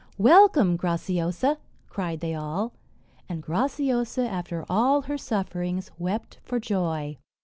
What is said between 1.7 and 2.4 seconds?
cried they